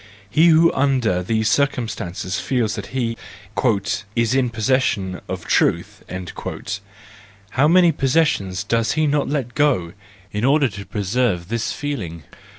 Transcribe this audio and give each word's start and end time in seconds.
He 0.27 0.47
who 0.47 0.73
under 0.73 1.21
these 1.21 1.47
circum¬ 1.47 1.87
stances 1.87 2.39
feels 2.39 2.73
that 2.73 2.87
he 2.87 3.15
"is 4.15 4.33
in 4.33 4.49
possession 4.49 5.21
of 5.29 5.45
truth," 5.45 6.03
how 7.51 7.67
many 7.67 7.91
possessions 7.91 8.63
does 8.63 8.93
he 8.93 9.05
not 9.05 9.29
let 9.29 9.53
go, 9.53 9.93
in 10.31 10.43
order 10.43 10.69
to 10.69 10.87
preserve 10.87 11.49
this 11.49 11.71
feeling! 11.71 12.23